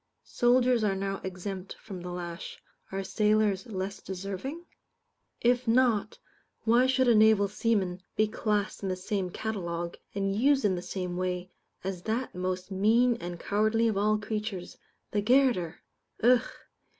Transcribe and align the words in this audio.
Soldiers 0.23 0.83
are 0.83 0.95
now 0.95 1.21
exempt 1.23 1.75
from 1.75 2.01
the 2.01 2.09
lash; 2.09 2.59
are 2.91 3.03
sailors 3.03 3.67
less 3.67 4.01
deserving? 4.01 4.65
If 5.41 5.67
not, 5.67 6.17
why 6.63 6.87
should 6.87 7.07
a 7.07 7.13
naval 7.13 7.47
seaman 7.47 8.01
be 8.15 8.27
classed 8.27 8.81
in 8.81 8.89
the 8.89 8.95
same 8.95 9.29
catalogue, 9.29 9.97
and 10.15 10.35
used 10.35 10.65
in 10.65 10.73
the 10.73 10.81
same 10.81 11.17
way, 11.17 11.51
as 11.83 12.01
that 12.01 12.33
most 12.33 12.71
mean 12.71 13.15
and 13.17 13.39
cowardly 13.39 13.87
of 13.87 13.95
all 13.95 14.17
creatures 14.17 14.75
the 15.11 15.21
garotter? 15.21 15.75
Ugh! 16.23 16.49